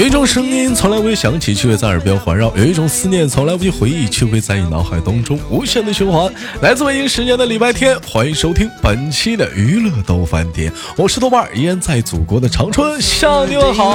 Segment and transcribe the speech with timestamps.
[0.00, 6.32] 有一种声音从来未响起，却会在耳边环绕；有一种思念从来不去回忆，却会在你脑海当中无限的循环。
[6.62, 13.94] 来自北京时间的礼拜天，欢迎收听本期的娱乐逗翻天，我是豆瓣，依然在祖国的长春向你们好。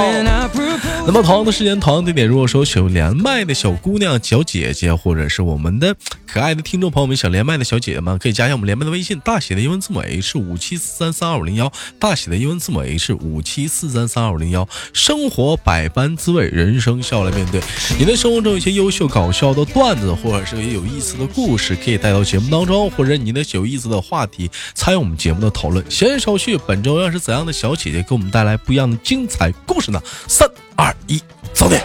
[1.04, 5.92] 那么同样的时间，同样地点，如果说有连麦的小姑娘、小姐姐，或者是我们的
[6.24, 14.68] 可爱的听众朋友们想连麦的小姐姐们，可以加一下我们连麦的微信，大写的英文字母 H 五七四三三二五零幺，大写的英文字母 H 五七四三三二五零幺。
[14.92, 15.90] 生活百。
[15.96, 17.58] 百般滋味，人生笑来面对。
[17.98, 25.82] 你的生活中有一些优秀搞笑的段子，或者是有意思的故事，可以带到节目当中，或者你的有意思的话题，参与我们节目的讨论。
[25.90, 29.98] 闲言少叙，本周要是怎样的小姐姐给我们带来不一样的精彩故事呢？
[30.28, 30.46] 三
[30.76, 31.18] 二一，
[31.54, 31.82] 走点。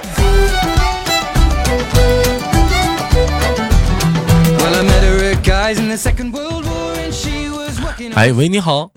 [8.14, 8.92] 哎喂，你好。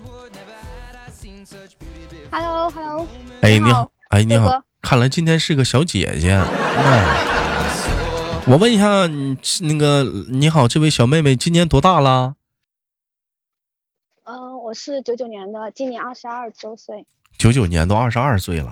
[2.29, 3.07] Hello，Hello。
[3.39, 3.89] 哎，你好。
[4.09, 4.61] 哎，你好。
[4.85, 6.39] 看来今天是个小姐姐。
[8.45, 9.07] 我问一下，
[9.61, 12.35] 那个你好，这位小妹妹今年多大了？
[14.25, 17.07] 嗯，我是九九年的，今年二十二周岁。
[17.35, 18.71] 九九年都二十二岁了。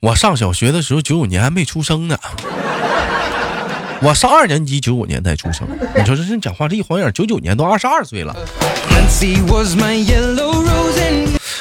[0.00, 2.16] 我上小学的时候，九九年还没出生呢。
[4.00, 5.68] 我上二年级，九五年才出生。
[5.94, 8.34] 你说这人讲话这一晃眼，九九年都二十二岁了。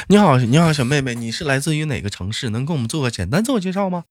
[0.07, 2.49] 你好，你好，小妹妹，你是来自于哪个城市？
[2.49, 4.05] 能给我们做个简单自我介绍吗？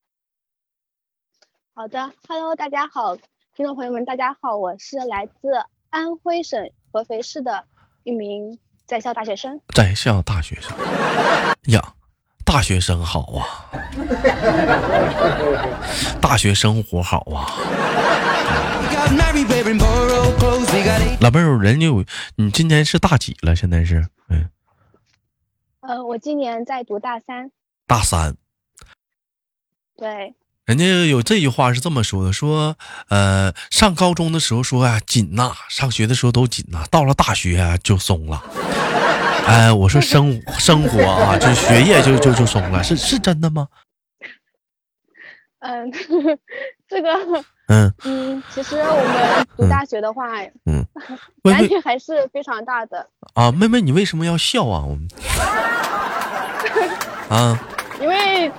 [1.75, 3.17] 好的，Hello，大家好，
[3.57, 5.49] 听众朋友们，大家好，我是来自
[5.89, 7.65] 安徽省合肥市的
[8.05, 9.61] 一名在校大学生。
[9.75, 10.77] 在校大学生
[11.73, 11.95] 呀，
[12.45, 13.67] 大学生好啊，
[16.21, 17.51] 大学生活好啊。
[21.31, 23.55] 老妹儿，人家有你今年是大几了？
[23.55, 24.51] 现在是嗯。
[25.81, 27.53] 呃，我今年在读大三。
[27.87, 28.35] 大三。
[29.97, 30.35] 对。
[30.65, 32.77] 人家有这句话是这么说的：说，
[33.11, 38.43] 呃，上高中的时候说啊紧呐，上学的时候都紧呐，到了大学啊就松了。
[39.47, 43.69] 哎，我说生 生活啊，就学业就就就松了，是是真的吗？
[45.61, 45.93] 嗯，
[46.89, 47.09] 这个。
[47.73, 50.27] 嗯嗯，其实我们读大学的话，
[50.67, 50.85] 嗯，
[51.51, 53.53] 压力还是非常大的啊。
[53.53, 54.85] 妹妹，你为什么要笑啊？
[54.85, 55.09] 我们
[57.31, 57.59] 啊，
[58.01, 58.51] 因为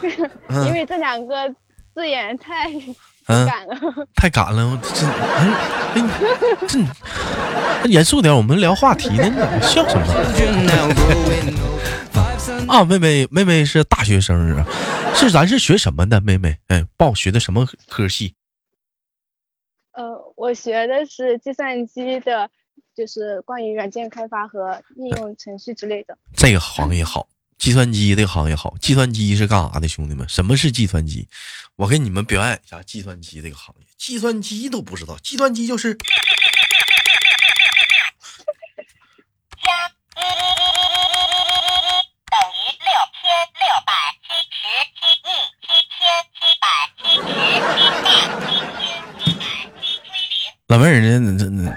[0.66, 1.48] 因为这两个
[1.94, 2.70] 字眼太
[3.26, 3.76] 赶了，
[4.14, 4.78] 太赶了。
[4.82, 5.06] 这
[6.66, 6.78] 这这
[7.88, 9.36] 严肃点，我们聊话题呢，你
[9.66, 10.06] 笑什么？
[12.68, 14.64] 啊，妹妹，妹妹是大学生啊，
[15.14, 16.20] 是咱是学什么的？
[16.20, 18.34] 妹妹，哎，报学的什么科系？
[20.42, 22.50] 呃，我学的是计算机的，
[22.96, 26.18] 就是关于软件开发和应用程序之类的。
[26.36, 28.74] 这个行业好，计算机这个行业好。
[28.80, 30.28] 计算机是干啥的，兄弟们？
[30.28, 31.28] 什么是计算机？
[31.76, 33.86] 我给你们表演一下计算机这个行业。
[33.96, 35.96] 计算机都不知道，计算机就是。
[50.72, 51.70] 老妹儿，那这那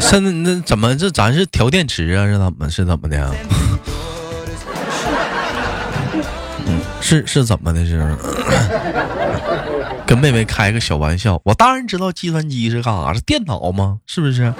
[0.00, 2.24] 现在那怎么这咱是调电池啊？
[2.26, 3.18] 是怎么是怎么的？
[6.64, 7.84] 嗯，是是怎么的？
[7.84, 8.16] 是
[10.06, 11.42] 跟妹妹开个小玩笑。
[11.44, 13.98] 我当然知道计算机是干啥，是电脑吗？
[14.06, 14.54] 是不是？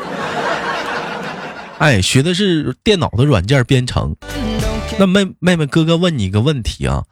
[1.79, 4.17] 哎，学的是电脑的软件编程。
[4.99, 7.05] 那妹妹妹，哥哥问你一个问题啊，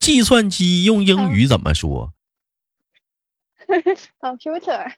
[0.00, 2.14] 计算机用英语怎么说？
[4.18, 4.92] Computer。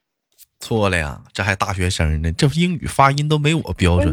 [0.60, 4.12] 错了呀，这还大学生呢，这英语发音都没我标准，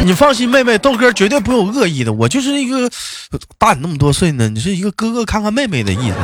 [0.05, 2.89] 你放心，妹妹，豆哥绝对不有恶意的，我就是一个
[3.59, 6.17] 大你那么多岁呢，你是一个哥哥看看妹妹的意思。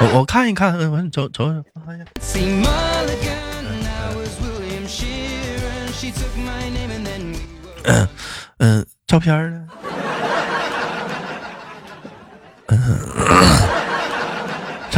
[0.00, 5.92] 我我看一看，完瞅瞅瞅，哎呀 See Mulligan, I was William Sheeran.
[5.92, 7.38] She took my name and then we
[7.92, 8.08] were.
[8.58, 9.68] 嗯，照片呢？
[12.68, 12.78] 嗯，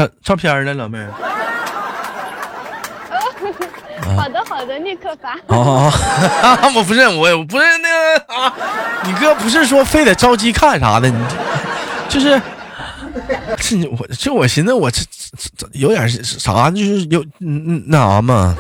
[0.07, 1.11] 照照片呢，老妹儿？
[4.17, 5.31] 好的，好的，立刻发。
[5.55, 5.93] 啊，
[6.75, 8.53] 我不是我，我不是那个啊，
[9.05, 11.17] 你哥不是说非得着急看啥的，你
[12.09, 12.41] 就是
[13.59, 15.03] 是你我就我寻思我这
[15.37, 18.57] 这这有点是啥，就是有嗯嗯那啥嘛，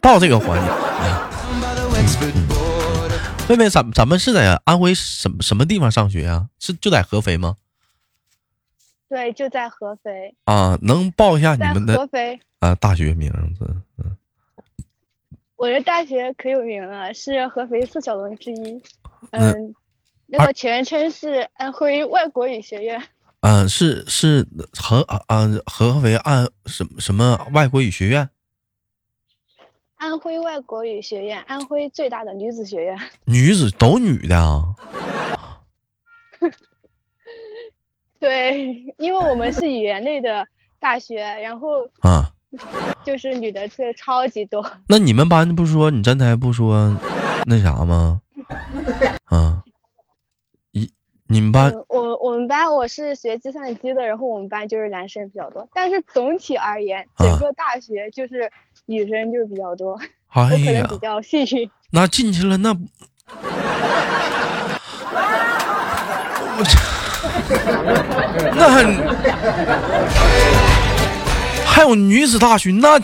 [0.00, 0.66] 到这个环节。
[3.48, 6.44] 妹妹，咱咱们是在安徽什么什么地方上学啊？
[6.60, 7.54] 是就在合肥吗？
[9.10, 13.28] 对，就在合肥，啊，能报一下你们的合肥，啊大学名
[13.58, 13.66] 字？
[13.98, 14.16] 嗯，
[15.56, 18.80] 我的大学可有名了，是合肥四小龙之一。
[19.32, 19.74] 嗯嗯，
[20.26, 23.02] 那个全称是安徽外国语学院。
[23.40, 24.46] 嗯，是是
[24.80, 28.30] 合啊啊合肥安什么什么外国语学院？
[29.96, 32.96] 安徽外国语学院，安徽最大的女子学院。
[33.24, 34.76] 女子都女的啊？
[38.22, 40.46] 对，因为我们是语言类的
[40.78, 42.30] 大学，然后啊，
[43.02, 44.70] 就是女的是超级多。
[44.88, 46.94] 那你们班不说你站台不说
[47.46, 48.20] 那啥吗？
[49.24, 49.62] 啊，
[50.72, 50.92] 一
[51.28, 58.50] 你们班嗯，我我们班我是学计算机的，然后我们班就是男生比较多，但是总体而言，啊整个大学就是
[58.84, 61.70] 女生就比较多，哎呀比，较幸运。
[61.90, 62.76] 那进去了那，
[68.54, 68.96] 那很
[71.64, 73.00] 还有女子大学，那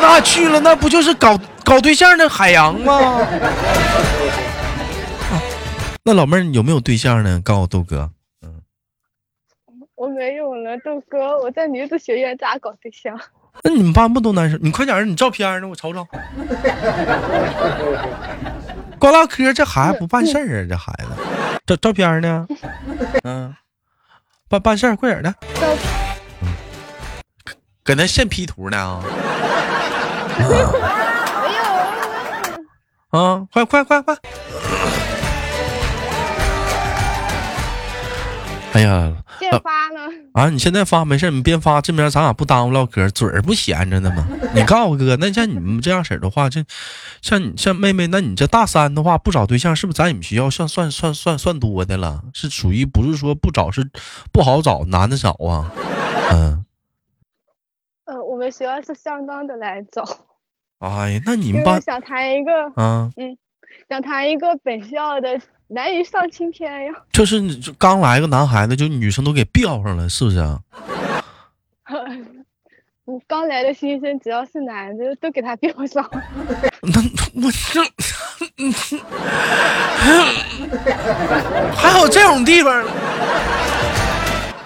[0.00, 2.94] 那去了那不就是搞搞对象的海洋吗？
[2.94, 3.26] 啊
[6.04, 7.40] 那老妹儿你有没有对象呢？
[7.44, 8.10] 告诉我豆哥。
[8.42, 8.54] 嗯
[9.96, 13.18] 我没有了，豆哥，我在女子学院咋搞对象？
[13.64, 14.56] 那你们班不都男生？
[14.62, 15.66] 你快点儿，你照片呢？
[15.66, 16.06] 我瞅瞅。
[19.00, 20.66] 光唠嗑，这孩子不办事儿啊！
[20.70, 21.08] 这孩子，
[21.68, 22.46] 照照片呢？
[23.24, 23.54] 嗯，
[24.48, 25.76] 办办事儿，快点儿的，豆
[27.84, 29.04] 搁那现 P 图呢啊！
[33.10, 34.16] 啊，快快快快！
[38.72, 40.00] 哎呀，现发呢？
[40.32, 40.48] 啊！
[40.50, 44.26] 你现在发没事儿，你边发这边咱俩不耽误唠嗑，嘴儿不闲着呢吗？
[44.54, 46.64] 你告诉哥，那像你们这样式儿的话，这
[47.22, 52.22] 像你像妹妹，那你这大三的话不找对象，是不是在你们学校算算算算算多的了？
[52.34, 53.90] 是属于不是说不找，是
[54.32, 55.72] 不好找，男的少啊？
[56.32, 56.64] 嗯，
[58.04, 60.04] 呃，我们学校是相当的难找，
[60.78, 63.10] 哎呀，那你们班想谈一个啊，
[63.88, 66.92] 想谈一个本校的，难于上青天呀。
[67.10, 70.60] 就是你就刚来个男孩子，就女生都给吊上了，是不是啊？
[71.88, 76.06] 嗯，刚来的新生只要是男的都给他标上。
[76.84, 77.00] 那
[77.42, 77.82] 我这，
[81.74, 82.84] 还有这种地方？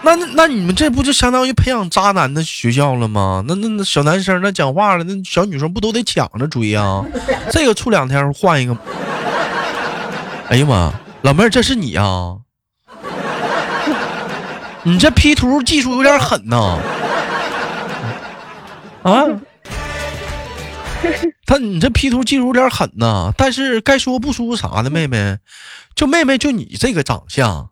[0.04, 3.44] 那那那你们这不就相当于培养渣男的学校了吗？
[3.46, 7.04] 那那那小男生那讲话了，那小女生不都得抢着追啊、
[7.52, 8.76] 这个处两天换一个。
[10.52, 10.92] 哎呀妈，
[11.22, 12.36] 老妹儿，这是你啊、
[14.84, 16.78] 你这 P 图技术有点狠呐、
[19.02, 19.24] 啊？
[21.46, 25.38] 他你这 P 图技术有点狠呐，但是该说不说啥的，妹妹，
[25.94, 27.70] 就妹妹就你这个长相，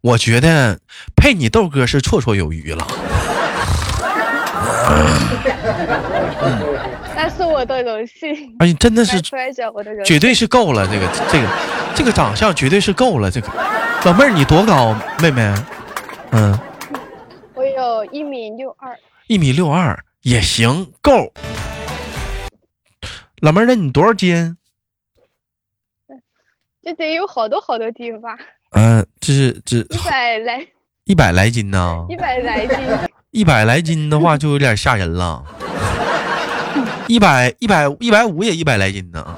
[0.00, 0.78] 我觉得
[1.16, 2.86] 配你豆哥是绰绰有余了。
[6.46, 6.94] 那
[7.36, 10.04] 是我的荣幸哎，真的是的。
[10.04, 11.48] 绝对是够了，这个这个
[11.96, 13.30] 这个长相绝对是够了。
[13.30, 13.48] 这个
[14.04, 15.54] 老妹儿你多高，妹妹？
[16.30, 16.58] 嗯，
[17.54, 21.32] 我有一米六二，一米六二也行，够。
[23.40, 24.56] 老妹儿，那你多少斤？
[26.82, 28.36] 这得有好多好多斤吧，
[28.72, 30.66] 嗯、这是这一百来
[31.04, 32.78] 一百来斤呢一，百来斤，
[33.30, 35.42] 一百来斤的话就有点吓人了。
[37.06, 39.36] 一百一百一百五也一百来斤呢，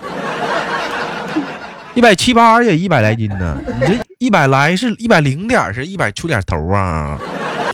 [1.95, 3.59] 一百七八也一百来斤呢。
[3.81, 7.19] 你这一百来是一百零点是一百出点头啊，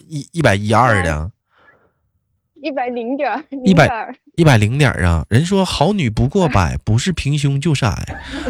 [0.08, 1.30] 一一百一二的。
[2.62, 5.26] 一百零点儿，一百一百零点儿啊！
[5.28, 7.92] 人说好女不过百， 不是平胸就是矮。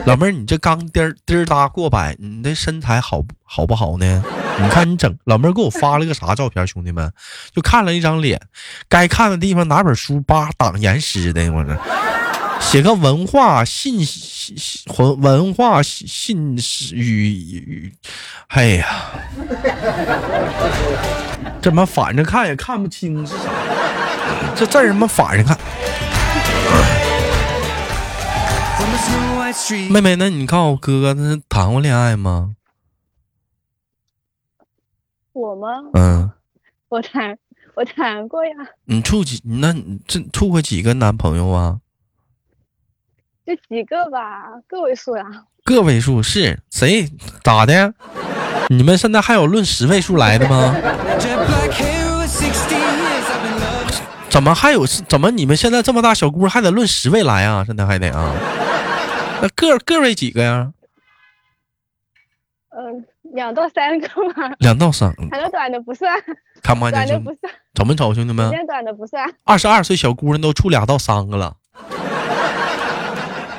[0.04, 4.22] 老妹儿，你这刚滴儿滴儿哒过百，你的身材好不好不好呢？
[4.60, 6.66] 你看你整， 老妹儿给我发了个啥照片？
[6.66, 7.10] 兄弟们，
[7.54, 8.38] 就看了一张脸，
[8.86, 11.74] 该看的地方拿本书叭挡严实的，我这
[12.60, 14.06] 写个文化信
[14.98, 17.92] 文文化信信史与与，
[18.48, 18.86] 哎呀，
[21.62, 23.44] 这么反着看也看不清是啥。
[24.54, 25.58] 这字儿他妈反着看。
[29.90, 32.56] 妹妹，那你告诉我哥哥，他谈过恋爱吗？
[35.32, 35.68] 我吗？
[35.94, 36.30] 嗯，
[36.88, 37.38] 我谈
[37.74, 38.52] 我谈过呀，
[38.84, 39.40] 你处几？
[39.44, 41.78] 那你这处过几个男朋友啊？
[43.46, 45.24] 就几个吧，个位数呀。
[45.64, 47.10] 个位数是谁？
[47.44, 47.94] 咋的？
[48.68, 50.74] 你们现在还有论十位数来的吗？
[54.32, 54.86] 怎么还有？
[54.86, 57.62] 怎么你们现在这么大小姑还得论十位来啊？
[57.66, 58.34] 现在还得啊？
[59.42, 60.72] 那个个位几个呀？
[62.70, 66.10] 嗯，两到三个吧，两到三个，长的短的不算，
[66.62, 67.24] 看不看见兄弟？
[67.24, 68.56] 短的不算，怎么瞅，兄弟们时？
[68.56, 69.30] 间短的不算。
[69.44, 71.56] 二十二岁小姑娘都处俩到三个了。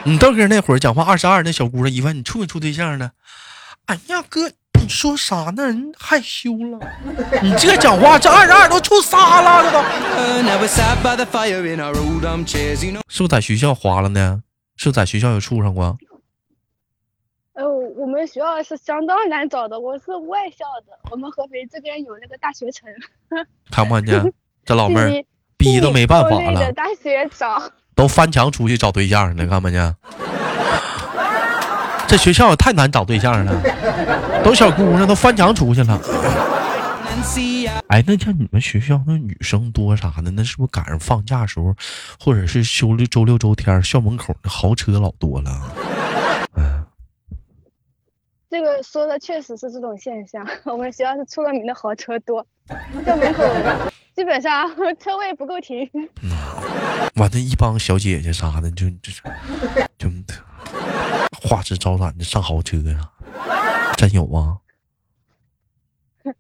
[0.06, 3.12] 你豆哥那会儿讲话，二十二那小姑娘一问你处没处对象呢？
[3.86, 4.50] 哎呀哥，
[4.84, 5.66] 你说啥呢？
[5.66, 6.78] 人害羞了。
[7.42, 10.44] 你这讲话，这二十二都出仨了，这都 Uh,
[13.08, 14.44] 是不是在学校花了呢？
[14.76, 15.98] 是不是在学校有处上过？
[17.54, 22.90] 呃，我们学校是相当难找的，我是外校的，我们合肥这边有那个大学城，
[23.72, 24.34] 看不看见？
[24.66, 25.24] 这老妹儿
[25.56, 29.96] 逼都没办法了，大学找，都翻墙出去找对象去了，看没见？
[32.14, 36.00] 这学校也太难找对象了，都小姑娘都翻墙出去了。
[37.88, 41.76] 哎，那像你们学校那女生多啥的，那是不是赶上放假时候，
[42.20, 45.50] 或者是休六周六周天，校门口那豪车老多了？
[46.56, 46.86] 嗯，
[48.48, 50.48] 这个说的确实是这种现象。
[50.66, 52.46] 我们学校是出了名的豪车多，
[53.04, 53.44] 校门口
[54.16, 54.70] 基本上
[55.02, 55.90] 车位不够停。
[57.16, 59.12] 完了，一帮小姐姐啥的，就就
[59.98, 60.08] 就
[61.42, 63.10] 花枝招展的上豪车呀、
[63.98, 64.58] 真有啊？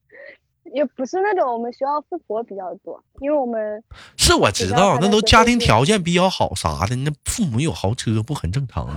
[0.73, 3.83] 也不是那种我们学校富婆比较多，因为我们
[4.17, 8.95] 是我知道，那都家庭条件比较好啥的，那父母有豪车不很正常吗？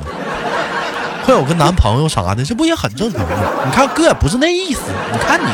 [1.27, 3.65] 会有个男朋友啥的，这不也很正常吗？
[3.67, 5.47] 你看哥也不是那意思，你看你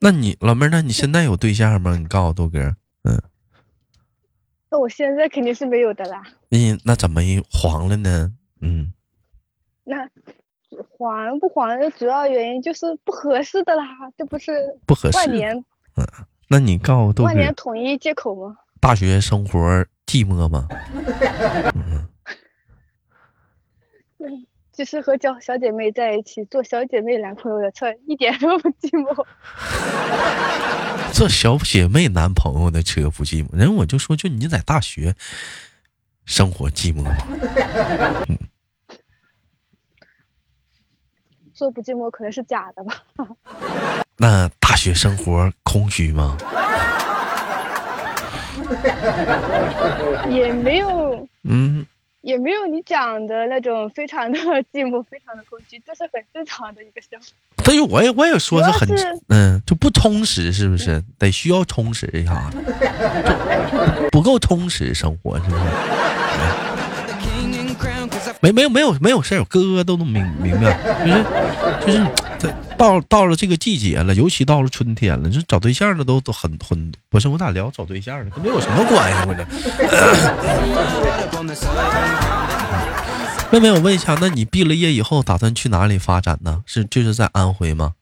[0.00, 1.96] 那你老妹儿，那你现在有对象吗？
[1.96, 2.58] 你告诉我豆哥，
[3.04, 3.22] 嗯，
[4.70, 6.22] 那我现在肯定是没有的啦。
[6.50, 7.20] 嗯，那怎么
[7.50, 8.32] 黄了呢？
[8.60, 8.92] 嗯，
[9.84, 10.08] 那
[10.90, 13.84] 黄不黄的主要原因就是不合适的啦，
[14.16, 15.16] 这不是不合适。
[15.16, 15.64] 万年
[16.48, 18.56] 那你告诉我豆万年哥，统一借口吗？
[18.80, 19.58] 大学生活
[20.06, 20.68] 寂寞吗？
[24.72, 29.26] 就是和小小姐妹在一起做小姐妹男朋友的车，一点都不寂寞。
[31.12, 35.14] 这小姐妹男朋友的车不寂寞，人我就说，就你在大学
[36.24, 37.16] 生活寂寞吗？
[41.54, 43.02] 说不寂寞可能是假的吧。
[44.16, 46.36] 那大学生活空虚吗？
[50.28, 51.86] 也没有，嗯，
[52.28, 54.38] 也没有你讲的那种非常的
[54.70, 57.28] 寂寞，非常的空虚，这是很正常的一个想法。
[57.64, 61.02] 所以我也我也说是很是嗯，就不充实，是不是？
[61.18, 62.50] 得需要充实一下，
[64.12, 65.62] 不够充实生活，是不是
[68.40, 71.24] 没没有没有没有事儿，哥哥都能明明白，就是
[71.86, 72.27] 就是在
[72.76, 78.30] 到到了这个季节了，尤其到了春天了，这找对象的都都很很不是我咋聊找对象的？
[78.30, 79.18] 跟这有什么关系？
[79.28, 79.34] 我
[83.50, 86.62] 这妹妹， 我问一下，那你毕了业以后打算去哪里发展呢？
[86.66, 87.94] 是就是在安徽吗？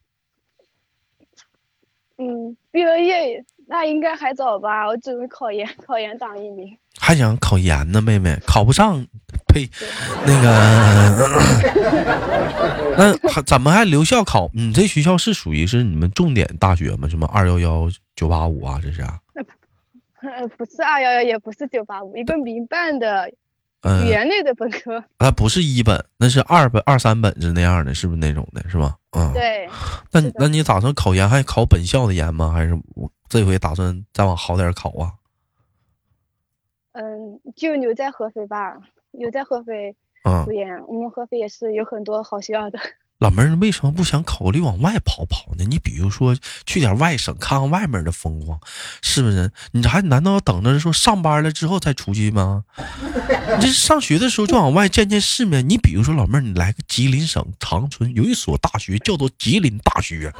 [2.18, 6.76] 嗯，毕了业那应该还早吧，我准备考研， 考研当一名。
[6.98, 9.04] 还想考研呢，妹妹，考不上，
[9.48, 9.68] 呸，
[10.24, 10.48] 那个，
[12.96, 14.48] 那还怎么还留校考？
[14.54, 17.08] 你这学校是属于是你们重点大学吗？
[17.08, 18.80] 什么二幺幺、九八五啊？
[18.82, 19.02] 这是
[20.56, 23.30] 不是二幺幺，也不是九八五，一个民办的
[23.88, 25.02] 嗯、语言类的本科。
[25.18, 28.96] 啊，不是一本，那是二本、二三本是那样的，是不是那种的，是吧？
[29.12, 29.68] 嗯，对，
[30.10, 32.50] 那你那你打算考研还考本校的研吗？
[32.50, 35.12] 还是我这回打算再往好点儿考啊？
[36.92, 38.76] 嗯，就留在合肥吧，
[39.12, 40.84] 留在合肥嗯读，研。
[40.88, 42.78] 我们合肥也是有很多好学校的。
[43.18, 45.64] 老妹儿为什么不想考虑往外跑跑呢？
[45.66, 48.60] 你比如说去点外省看看外面的风光，
[49.00, 49.50] 是不是？
[49.72, 52.64] 你还难道等着说上班了之后再出去吗？
[53.58, 55.66] 你 这上学的时候就往外见见世面。
[55.66, 60.30] 你比如说老妹儿，你来个吉林省长春有一所大学叫做吉林大学，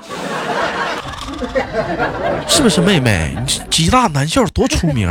[2.47, 3.35] 是不是妹妹？
[3.41, 5.09] 你吉大男校多出名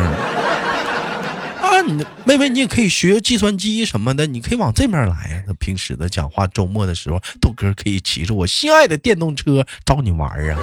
[1.82, 5.44] 你妹妹，你也可以学计算机什么的，你可以往这面来呀。
[5.48, 10.60] 那平时的讲话，周末的时候，豆哥可以骑着我心爱的电动车找你玩儿啊。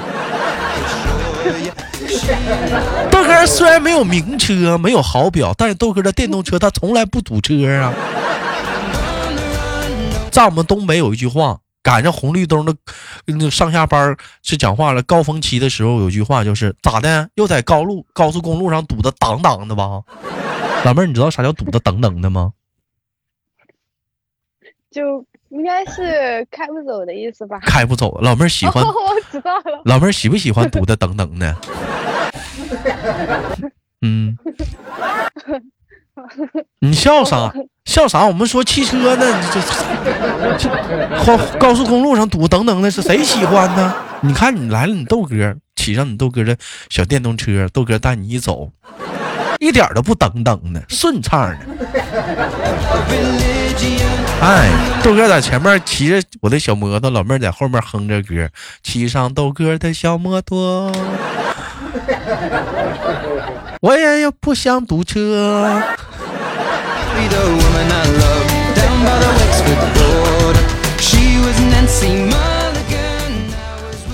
[3.11, 7.93] 豆哥虽然没有名车，没有好表，但是豆哥的电动车他从来不堵车啊。
[10.31, 12.75] 在我们东北有一句话，赶上红绿灯的
[13.27, 17.29] 那上下班是讲话了，高峰期的时候有句话就是咋的？
[17.35, 20.01] 又在高路高速公路上堵得挡挡的吧？
[20.85, 22.53] 老妹儿，你知道啥叫堵的等等的吗？
[24.91, 27.59] 就应该是开不走的意思吧？
[27.63, 28.21] 开不走。
[28.21, 29.81] 老妹儿喜欢，哦，我知道了。
[29.85, 31.57] 老妹儿喜不喜欢堵的等等的？
[34.03, 34.37] 嗯，
[36.81, 37.55] 你笑啥？
[37.85, 38.27] 笑啥？
[38.27, 39.61] 我们说汽车呢，你这
[40.59, 40.69] 这
[41.25, 43.95] 高高速公路上堵等等的，是谁喜欢呢？
[44.23, 46.57] 你看你来了，你豆哥骑上你豆哥的
[46.91, 48.73] 小电动车，豆哥带你一走，
[49.63, 51.57] 一点都不噔噔的，顺畅的。
[54.41, 54.69] 哎，
[55.05, 58.49] 豆哥在前面骑着我的小摩托，老妹儿在后面哼着歌，
[58.83, 60.91] 骑上豆哥的小摩托。
[63.81, 65.81] 我也要不想堵车。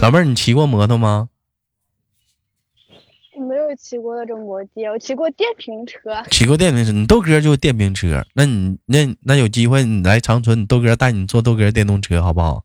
[0.03, 1.29] 老妹儿，你骑过摩托吗？
[3.69, 5.99] 没有骑过那种摩的，我骑过电瓶车。
[6.31, 8.25] 骑过电瓶车，你豆哥就是电瓶车。
[8.33, 12.65] 那你那那有机会你来长春，你豆哥带你坐豆哥电动车好不好？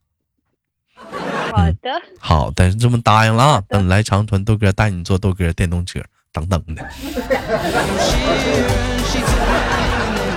[0.96, 3.62] 好的，好的，这么答应了啊。
[3.68, 6.88] 等你来长春，豆哥带你坐豆哥电动车，等等的。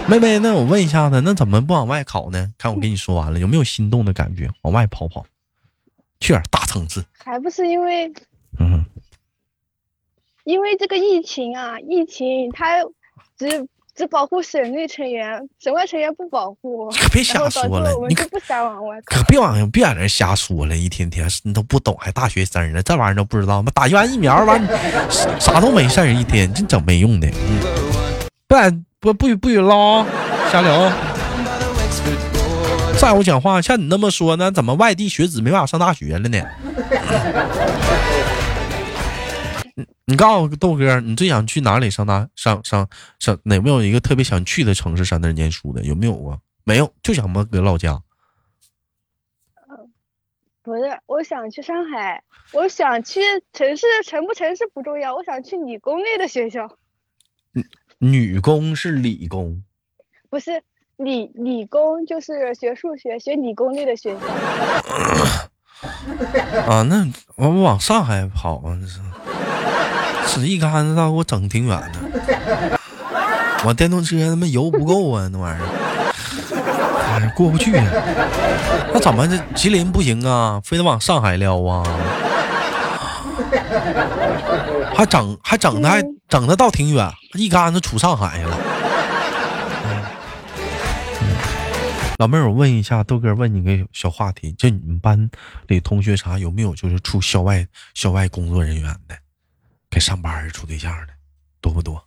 [0.09, 2.53] 妹妹，那我问一下子，那怎么不往外考呢？
[2.59, 4.51] 看我跟你说完了，有没有心动的感觉？
[4.63, 5.25] 往外跑跑，
[6.19, 7.05] 去点大城市。
[7.17, 8.13] 还不是因为
[8.59, 8.85] 嗯，
[10.47, 12.77] 因为这个疫情啊，疫情它
[13.37, 19.17] 只只保护省内成员，省外成员不保护，可别瞎说了你可我们就不想往外考。
[19.17, 23.73] 可别往别在那瞎说了，一天天你都不懂，还大学生呢，这玩意儿都不知道吗？
[23.75, 24.65] 打完疫苗完，
[25.11, 27.27] 啥啥都没事儿，一天净整没用的。
[27.27, 27.59] 嗯，
[28.47, 30.07] 不然不不不许唠，
[30.53, 30.93] 瞎聊。
[33.01, 36.41] 再我讲话，像你那么说呢，怎么外地学子没办法上大学了呢？
[40.07, 42.89] 你你告诉我豆哥，你最想去哪里上大上上
[43.19, 43.39] 上？
[43.43, 45.83] 哪没有一个特别想去的城市上那儿念书的？
[45.85, 46.39] 有没有啊？
[46.65, 48.01] 没有，就想么搁老家。
[50.63, 53.21] 不是，我想去上海，我想去
[53.53, 56.79] 城市，城不城市不重要，我想去理工类的学校，
[57.99, 59.63] 女工是理工，
[60.31, 60.63] 不是
[60.97, 64.27] 理理工就是学数学、学理工类的学校。
[66.69, 69.01] 啊，那我我往上海跑啊，这是，
[70.27, 72.79] 是一杆子倒给我整挺远的。
[73.65, 75.67] 我电动车他妈油不够啊，那玩意儿，
[77.21, 77.85] 哎过不去呀、
[78.93, 80.61] 那怎么这吉林不行啊？
[80.63, 81.83] 非得往上海撩啊？
[84.95, 88.59] 还整还整的还整的倒挺远，一竿子杵上海去了。
[92.19, 95.29] 老妹儿，我问一下，豆哥问你个小话题，就你们班
[95.67, 99.15] 里同学啥有没有就是处校外校外工作人员的，
[99.91, 101.13] 给上班儿处对象的，
[101.61, 102.03] 多不多？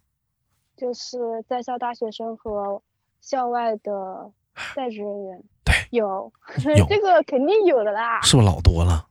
[0.77, 2.81] 就是在校大学生和
[3.19, 4.31] 校外的
[4.75, 6.31] 在职人员 对，有，
[6.77, 9.07] 有 这个肯定有的啦，是不是老多了？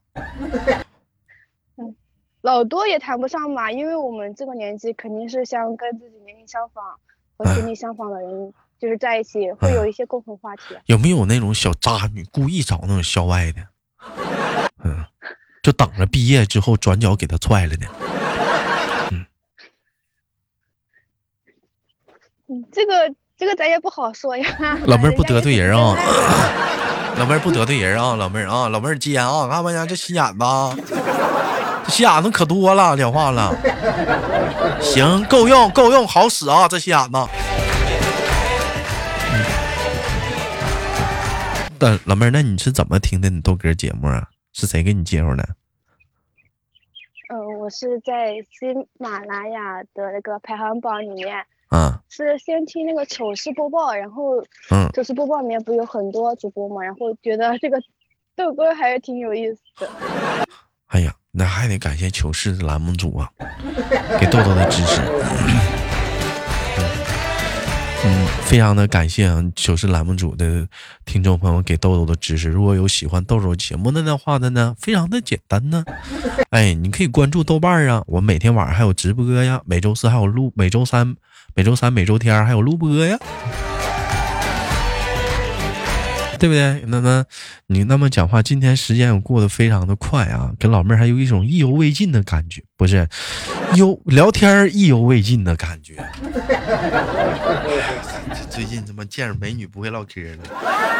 [1.77, 1.95] 嗯
[2.41, 6.83] 老多也谈不上嘛，因为我们这个年纪肯定是想跟自己年龄相仿
[7.37, 10.75] 和学历相仿的人就是在一起，会有一些共同话题。
[10.85, 13.61] 有没有那种小渣女故意找那种校外的？
[14.85, 15.05] 嗯，
[15.61, 17.85] 就等着毕业之后转角给他踹了呢？
[22.71, 22.93] 这个
[23.37, 24.45] 这个咱也不好说呀。
[24.85, 25.95] 老妹儿不得罪人啊
[27.17, 29.87] 老妹儿不得罪人啊，老妹儿啊，老妹儿尖啊，看没看？
[29.87, 30.75] 这心眼子啊，
[31.83, 33.53] 这心眼子可多了，讲话了。
[34.81, 37.17] 行，够用，够用，好使啊，这心眼子。
[39.33, 39.45] 嗯
[41.77, 44.27] 但老妹儿，那你是怎么听的你豆哥节目啊？
[44.53, 45.43] 是谁给你介绍的？
[47.33, 57.79] 嗯，我是在喜马拉雅的那个排行榜里面，啊，是先听那个糗事播报，然后嗯，糗事播报里面不是有很多主播嘛，然后觉得这个
[58.35, 59.89] 豆哥还是挺有意思的。
[60.87, 63.29] 哎呀，那还得感谢糗事栏目组啊，
[64.19, 65.01] 给豆豆的支持。
[68.01, 70.65] 嗯，非常的感谢啊，糗事栏目组的
[71.05, 72.47] 听众朋友给豆豆的支持。
[72.49, 75.83] 如果有喜欢豆豆节目的的话的呢，非常的简单呢，
[76.49, 81.13] 哎，你可以关注豆瓣儿啊，我每天晚上还有直播呀，每周四还有录，每周三、
[81.55, 83.17] 每周三、每周天还有录播呀。
[86.39, 86.85] 对不对？
[86.87, 87.25] 那么
[87.67, 93.05] 你那么讲话，今天时间也过得非常的快啊，跟老妹儿还有一种意犹未尽的感觉，不是？
[93.75, 95.97] 有聊天意犹未尽的感觉。
[98.49, 100.37] 最近他妈见着美女不会唠嗑了，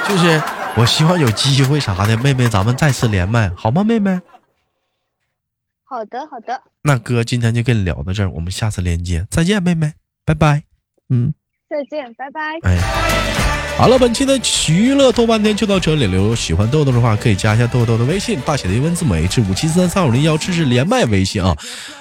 [0.09, 0.41] 就是
[0.75, 3.81] 我希望有机会啥的，妹妹咱们再次连麦好吗？
[3.81, 4.19] 妹妹，
[5.85, 9.93] 好的，好的，那哥今天就跟你聊到这儿，我们下次连接，再见，妹妹，
[10.29, 10.61] 拜拜。
[11.09, 11.33] 嗯。
[11.67, 12.59] 再见，拜拜。
[12.61, 12.77] 哎，
[13.79, 14.39] 好了，本期的
[14.69, 16.15] 娱乐豆半天就到这里了。
[16.15, 21.57] 如果喜欢豆豆的话，可以加一下豆豆的微信，大写的英文字母 H 五七三三五零幺，这是连麦微信啊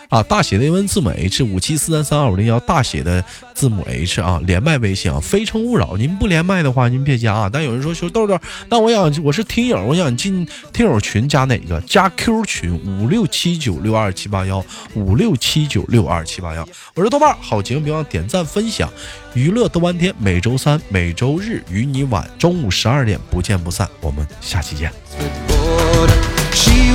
[0.09, 3.23] 啊，大写的英文字母 H 五七四三三二五零幺，大写的
[3.55, 5.97] 字母 H 啊，连麦微信啊，非诚勿扰。
[5.99, 7.51] 您不连麦的话，您别加啊。
[7.53, 8.39] 但有人说说豆豆，
[8.71, 11.79] 那我想我是听友，我想进听友群，加哪个？
[11.83, 16.67] 加 Q 群五六七九六二七八幺五六七九六二七八幺。
[16.95, 18.91] 我是豆瓣，好节目别忘点赞分享。
[19.35, 23.87] 娱乐豆瓣天，每周三、每周日与你晚中午十二点不见不散。
[24.01, 24.91] 我们下期见。